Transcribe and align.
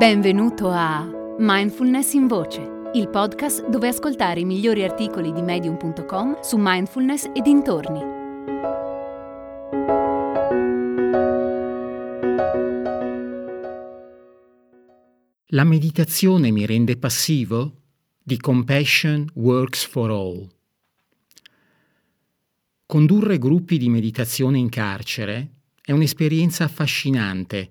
Benvenuto 0.00 0.70
a 0.70 1.06
Mindfulness 1.36 2.14
in 2.14 2.26
Voce, 2.26 2.90
il 2.94 3.10
podcast 3.10 3.68
dove 3.68 3.88
ascoltare 3.88 4.40
i 4.40 4.46
migliori 4.46 4.82
articoli 4.82 5.30
di 5.30 5.42
medium.com 5.42 6.40
su 6.40 6.56
mindfulness 6.58 7.30
e 7.34 7.42
dintorni. 7.42 8.00
La 15.48 15.64
meditazione 15.64 16.50
mi 16.50 16.64
rende 16.64 16.96
passivo? 16.96 17.82
The 18.24 18.38
Compassion 18.38 19.28
Works 19.34 19.84
for 19.84 20.08
All. 20.08 20.48
Condurre 22.86 23.36
gruppi 23.36 23.76
di 23.76 23.90
meditazione 23.90 24.56
in 24.56 24.70
carcere 24.70 25.56
è 25.82 25.92
un'esperienza 25.92 26.64
affascinante 26.64 27.70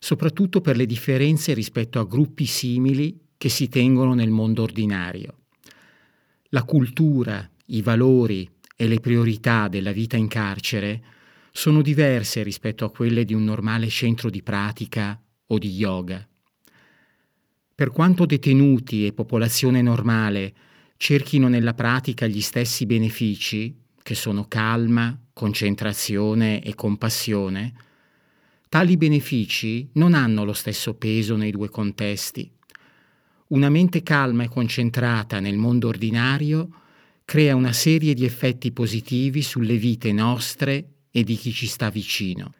soprattutto 0.00 0.62
per 0.62 0.76
le 0.76 0.86
differenze 0.86 1.52
rispetto 1.52 2.00
a 2.00 2.06
gruppi 2.06 2.46
simili 2.46 3.16
che 3.36 3.50
si 3.50 3.68
tengono 3.68 4.14
nel 4.14 4.30
mondo 4.30 4.62
ordinario. 4.62 5.36
La 6.48 6.64
cultura, 6.64 7.48
i 7.66 7.82
valori 7.82 8.50
e 8.74 8.88
le 8.88 8.98
priorità 8.98 9.68
della 9.68 9.92
vita 9.92 10.16
in 10.16 10.26
carcere 10.26 11.02
sono 11.52 11.82
diverse 11.82 12.42
rispetto 12.42 12.84
a 12.86 12.90
quelle 12.90 13.24
di 13.24 13.34
un 13.34 13.44
normale 13.44 13.88
centro 13.88 14.30
di 14.30 14.42
pratica 14.42 15.20
o 15.46 15.58
di 15.58 15.70
yoga. 15.70 16.26
Per 17.74 17.90
quanto 17.90 18.24
detenuti 18.24 19.06
e 19.06 19.12
popolazione 19.12 19.82
normale 19.82 20.54
cerchino 20.96 21.48
nella 21.48 21.74
pratica 21.74 22.26
gli 22.26 22.40
stessi 22.40 22.86
benefici, 22.86 23.74
che 24.02 24.14
sono 24.14 24.46
calma, 24.48 25.18
concentrazione 25.32 26.62
e 26.62 26.74
compassione, 26.74 27.72
Tali 28.70 28.96
benefici 28.96 29.90
non 29.94 30.14
hanno 30.14 30.44
lo 30.44 30.52
stesso 30.52 30.94
peso 30.94 31.34
nei 31.34 31.50
due 31.50 31.68
contesti. 31.68 32.48
Una 33.48 33.68
mente 33.68 34.04
calma 34.04 34.44
e 34.44 34.48
concentrata 34.48 35.40
nel 35.40 35.56
mondo 35.56 35.88
ordinario 35.88 36.68
crea 37.24 37.56
una 37.56 37.72
serie 37.72 38.14
di 38.14 38.24
effetti 38.24 38.70
positivi 38.70 39.42
sulle 39.42 39.76
vite 39.76 40.12
nostre 40.12 40.92
e 41.10 41.24
di 41.24 41.34
chi 41.34 41.50
ci 41.50 41.66
sta 41.66 41.90
vicino. 41.90 42.54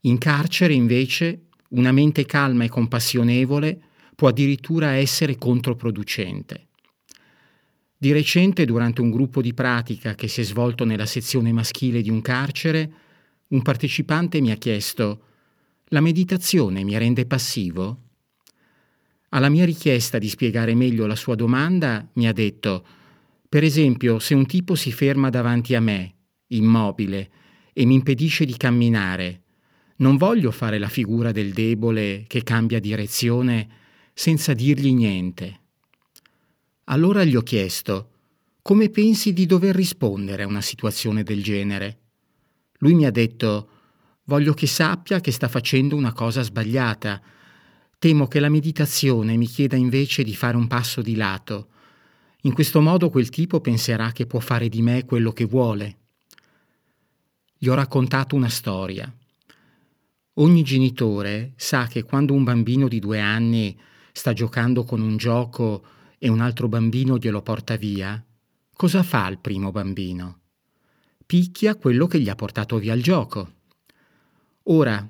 In 0.00 0.18
carcere, 0.18 0.74
invece, 0.74 1.46
una 1.70 1.90
mente 1.90 2.26
calma 2.26 2.64
e 2.64 2.68
compassionevole 2.68 3.80
può 4.14 4.28
addirittura 4.28 4.90
essere 4.90 5.38
controproducente. 5.38 6.66
Di 7.96 8.12
recente, 8.12 8.66
durante 8.66 9.00
un 9.00 9.10
gruppo 9.10 9.40
di 9.40 9.54
pratica 9.54 10.14
che 10.14 10.28
si 10.28 10.42
è 10.42 10.44
svolto 10.44 10.84
nella 10.84 11.06
sezione 11.06 11.50
maschile 11.50 12.02
di 12.02 12.10
un 12.10 12.20
carcere, 12.20 12.92
un 13.48 13.62
partecipante 13.62 14.40
mi 14.40 14.50
ha 14.50 14.56
chiesto 14.56 15.22
La 15.88 16.00
meditazione 16.00 16.84
mi 16.84 16.96
rende 16.98 17.24
passivo? 17.24 18.02
Alla 19.30 19.48
mia 19.48 19.64
richiesta 19.64 20.18
di 20.18 20.28
spiegare 20.28 20.74
meglio 20.74 21.06
la 21.06 21.16
sua 21.16 21.34
domanda 21.34 22.06
mi 22.14 22.26
ha 22.26 22.32
detto 22.32 22.84
Per 23.48 23.64
esempio, 23.64 24.18
se 24.18 24.34
un 24.34 24.46
tipo 24.46 24.74
si 24.74 24.92
ferma 24.92 25.30
davanti 25.30 25.74
a 25.74 25.80
me, 25.80 26.14
immobile, 26.48 27.30
e 27.72 27.86
mi 27.86 27.94
impedisce 27.94 28.44
di 28.44 28.56
camminare, 28.56 29.42
non 29.96 30.16
voglio 30.16 30.50
fare 30.50 30.78
la 30.78 30.88
figura 30.88 31.32
del 31.32 31.52
debole 31.52 32.24
che 32.26 32.42
cambia 32.42 32.80
direzione 32.80 33.68
senza 34.12 34.52
dirgli 34.52 34.92
niente. 34.92 35.60
Allora 36.84 37.24
gli 37.24 37.36
ho 37.36 37.42
chiesto 37.42 38.10
come 38.60 38.90
pensi 38.90 39.32
di 39.32 39.46
dover 39.46 39.74
rispondere 39.74 40.42
a 40.42 40.46
una 40.46 40.60
situazione 40.60 41.22
del 41.22 41.42
genere? 41.42 42.07
Lui 42.78 42.94
mi 42.94 43.06
ha 43.06 43.10
detto 43.10 43.70
voglio 44.24 44.52
che 44.52 44.66
sappia 44.66 45.20
che 45.20 45.32
sta 45.32 45.48
facendo 45.48 45.96
una 45.96 46.12
cosa 46.12 46.42
sbagliata. 46.42 47.20
Temo 47.98 48.26
che 48.28 48.40
la 48.40 48.48
meditazione 48.48 49.36
mi 49.36 49.46
chieda 49.46 49.76
invece 49.76 50.22
di 50.22 50.34
fare 50.34 50.56
un 50.56 50.66
passo 50.66 51.02
di 51.02 51.16
lato. 51.16 51.68
In 52.42 52.52
questo 52.52 52.80
modo 52.80 53.10
quel 53.10 53.30
tipo 53.30 53.60
penserà 53.60 54.12
che 54.12 54.26
può 54.26 54.38
fare 54.38 54.68
di 54.68 54.82
me 54.82 55.04
quello 55.04 55.32
che 55.32 55.44
vuole. 55.44 55.96
Gli 57.56 57.68
ho 57.68 57.74
raccontato 57.74 58.36
una 58.36 58.48
storia. 58.48 59.12
Ogni 60.34 60.62
genitore 60.62 61.54
sa 61.56 61.88
che 61.88 62.04
quando 62.04 62.34
un 62.34 62.44
bambino 62.44 62.86
di 62.86 63.00
due 63.00 63.18
anni 63.18 63.76
sta 64.12 64.32
giocando 64.32 64.84
con 64.84 65.00
un 65.00 65.16
gioco 65.16 65.84
e 66.16 66.28
un 66.28 66.40
altro 66.40 66.68
bambino 66.68 67.18
glielo 67.18 67.42
porta 67.42 67.74
via, 67.74 68.24
cosa 68.72 69.02
fa 69.02 69.26
il 69.26 69.40
primo 69.40 69.72
bambino? 69.72 70.42
Picchia 71.28 71.76
quello 71.76 72.06
che 72.06 72.18
gli 72.20 72.30
ha 72.30 72.34
portato 72.34 72.78
via 72.78 72.94
il 72.94 73.02
gioco. 73.02 73.52
Ora, 74.70 75.06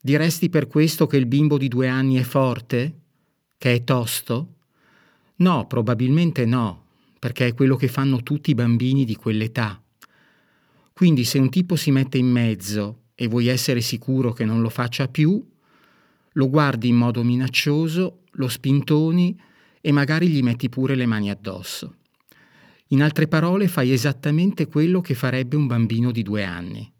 diresti 0.00 0.48
per 0.48 0.66
questo 0.66 1.06
che 1.06 1.16
il 1.16 1.26
bimbo 1.26 1.56
di 1.56 1.68
due 1.68 1.86
anni 1.86 2.16
è 2.16 2.24
forte? 2.24 3.02
Che 3.58 3.72
è 3.72 3.84
tosto? 3.84 4.54
No, 5.36 5.68
probabilmente 5.68 6.46
no, 6.46 6.86
perché 7.16 7.46
è 7.46 7.54
quello 7.54 7.76
che 7.76 7.86
fanno 7.86 8.24
tutti 8.24 8.50
i 8.50 8.56
bambini 8.56 9.04
di 9.04 9.14
quell'età. 9.14 9.80
Quindi 10.92 11.22
se 11.22 11.38
un 11.38 11.48
tipo 11.48 11.76
si 11.76 11.92
mette 11.92 12.18
in 12.18 12.26
mezzo 12.26 13.02
e 13.14 13.28
vuoi 13.28 13.46
essere 13.46 13.80
sicuro 13.82 14.32
che 14.32 14.44
non 14.44 14.62
lo 14.62 14.68
faccia 14.68 15.06
più, 15.06 15.48
lo 16.32 16.50
guardi 16.50 16.88
in 16.88 16.96
modo 16.96 17.22
minaccioso, 17.22 18.22
lo 18.32 18.48
spintoni 18.48 19.40
e 19.80 19.92
magari 19.92 20.26
gli 20.26 20.42
metti 20.42 20.68
pure 20.68 20.96
le 20.96 21.06
mani 21.06 21.30
addosso. 21.30 21.98
In 22.92 23.02
altre 23.02 23.26
parole, 23.26 23.68
fai 23.68 23.90
esattamente 23.90 24.66
quello 24.66 25.00
che 25.00 25.14
farebbe 25.14 25.56
un 25.56 25.66
bambino 25.66 26.10
di 26.10 26.22
due 26.22 26.44
anni. 26.44 26.90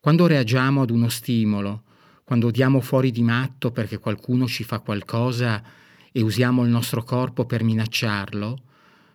Quando 0.00 0.26
reagiamo 0.26 0.80
ad 0.80 0.90
uno 0.90 1.10
stimolo, 1.10 1.82
quando 2.24 2.50
diamo 2.50 2.80
fuori 2.80 3.10
di 3.10 3.22
matto 3.22 3.70
perché 3.72 3.98
qualcuno 3.98 4.46
ci 4.46 4.64
fa 4.64 4.78
qualcosa 4.78 5.62
e 6.10 6.22
usiamo 6.22 6.64
il 6.64 6.70
nostro 6.70 7.04
corpo 7.04 7.44
per 7.44 7.62
minacciarlo, 7.62 8.62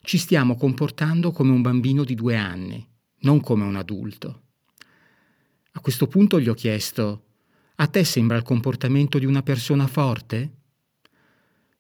ci 0.04 0.20
stiamo 0.20 0.56
comportando 0.56 1.32
come 1.32 1.52
un 1.52 1.64
bambino 1.64 2.04
di 2.04 2.14
due 2.14 2.36
anni, 2.36 2.88
non 3.22 3.42
come 3.42 3.64
un 3.64 3.76
adulto. 3.76 4.42
A 5.72 5.80
questo 5.80 6.06
punto 6.06 6.40
gli 6.40 6.48
ho 6.48 6.54
chiesto, 6.54 7.24
a 7.76 7.88
te 7.88 8.04
sembra 8.04 8.38
il 8.38 8.44
comportamento 8.44 9.18
di 9.18 9.26
una 9.26 9.42
persona 9.42 9.88
forte? 9.88 10.52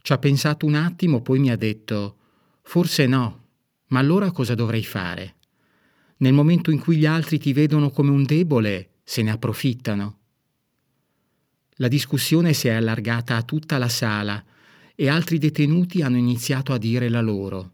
Ci 0.01 0.11
ha 0.11 0.17
pensato 0.17 0.65
un 0.65 0.73
attimo, 0.73 1.21
poi 1.21 1.37
mi 1.37 1.51
ha 1.51 1.55
detto, 1.55 2.17
forse 2.63 3.05
no, 3.05 3.40
ma 3.91 3.99
allora 3.99 4.31
cosa 4.31 4.55
dovrei 4.55 4.83
fare? 4.83 5.35
Nel 6.17 6.33
momento 6.33 6.71
in 6.71 6.79
cui 6.79 6.97
gli 6.97 7.05
altri 7.05 7.39
ti 7.39 7.53
vedono 7.53 7.89
come 7.89 8.09
un 8.09 8.23
debole, 8.23 8.95
se 9.03 9.21
ne 9.21 9.31
approfittano. 9.31 10.17
La 11.75 11.87
discussione 11.87 12.53
si 12.53 12.67
è 12.67 12.73
allargata 12.73 13.35
a 13.35 13.43
tutta 13.43 13.77
la 13.77 13.89
sala 13.89 14.43
e 14.95 15.09
altri 15.09 15.37
detenuti 15.37 16.01
hanno 16.01 16.17
iniziato 16.17 16.73
a 16.73 16.77
dire 16.77 17.09
la 17.09 17.21
loro. 17.21 17.73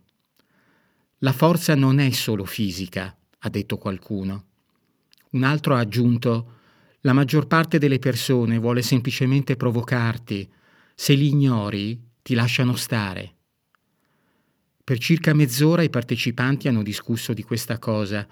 La 1.20 1.34
forza 1.34 1.76
non 1.76 2.00
è 2.00 2.10
solo 2.12 2.46
fisica, 2.46 3.16
ha 3.40 3.50
detto 3.50 3.78
qualcuno. 3.78 4.46
Un 5.32 5.44
altro 5.44 5.76
ha 5.76 5.80
aggiunto 5.80 6.54
la 7.02 7.14
maggior 7.14 7.48
parte 7.48 7.78
delle 7.80 8.00
persone 8.00 8.58
vuole 8.58 8.82
semplicemente 8.82 9.56
provocarti. 9.56 10.50
Se 10.96 11.14
li 11.14 11.28
ignori, 11.28 12.02
ti 12.22 12.34
lasciano 12.34 12.76
stare. 12.76 13.37
Per 14.88 15.00
circa 15.00 15.34
mezz'ora 15.34 15.82
i 15.82 15.90
partecipanti 15.90 16.70
hanno 16.70 16.82
discusso 16.82 17.34
di 17.34 17.44
questa 17.44 17.78
cosa, 17.78 18.26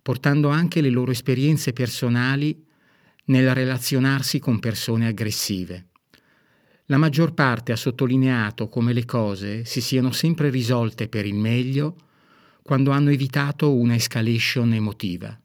portando 0.00 0.48
anche 0.48 0.80
le 0.80 0.88
loro 0.88 1.10
esperienze 1.10 1.74
personali 1.74 2.58
nel 3.26 3.54
relazionarsi 3.54 4.38
con 4.38 4.60
persone 4.60 5.08
aggressive. 5.08 5.88
La 6.86 6.96
maggior 6.96 7.34
parte 7.34 7.72
ha 7.72 7.76
sottolineato 7.76 8.68
come 8.68 8.94
le 8.94 9.04
cose 9.04 9.66
si 9.66 9.82
siano 9.82 10.10
sempre 10.10 10.48
risolte 10.48 11.06
per 11.06 11.26
il 11.26 11.34
meglio 11.34 11.96
quando 12.62 12.92
hanno 12.92 13.10
evitato 13.10 13.74
una 13.74 13.94
escalation 13.94 14.72
emotiva. 14.72 15.38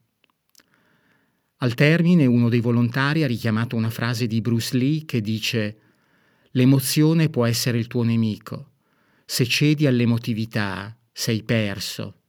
Al 1.58 1.74
termine 1.74 2.26
uno 2.28 2.48
dei 2.48 2.62
volontari 2.62 3.24
ha 3.24 3.28
richiamato 3.28 3.76
una 3.76 3.90
frase 3.90 4.26
di 4.26 4.40
Bruce 4.40 4.78
Lee 4.78 5.04
che 5.04 5.20
dice 5.20 5.80
L'emozione 6.52 7.28
può 7.28 7.46
essere 7.46 7.78
il 7.78 7.88
tuo 7.88 8.04
nemico 8.04 8.70
se 9.26 9.46
cedi 9.46 9.88
all'emotività, 9.88 10.96
sei 11.12 11.44
perso. 11.44 12.22